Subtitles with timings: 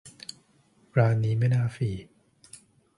[0.97, 1.89] ร้านนี้ไม่น่าฟรี